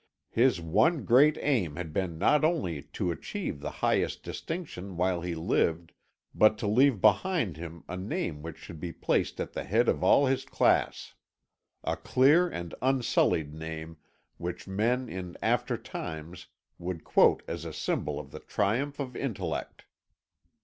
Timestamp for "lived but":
5.35-6.57